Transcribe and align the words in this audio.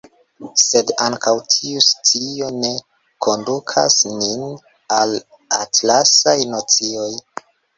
Sed 0.59 0.93
ankaŭ 1.07 1.33
tiu 1.55 1.83
scio 1.87 2.47
ne 2.63 2.71
kondukas 3.27 3.99
nin 4.17 4.43
al 4.99 5.15
atlasaj 5.63 6.39
nocioj. 6.57 7.11